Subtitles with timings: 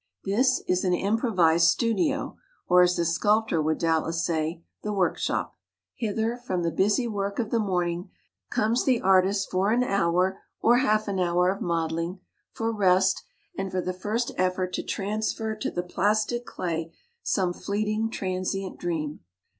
[0.23, 2.35] This is an improvised studio
[2.67, 5.55] or, as the sculptor would doubtless say, the work shop.
[5.93, 8.09] Hither, from the busy work of the morning,
[8.49, 12.19] comes the artist for an hour or half an hour of modeling
[12.51, 13.21] for rest,
[13.55, 16.91] and for the first effort to transfer to the plastic clay
[17.21, 19.19] some fleeting transient dream.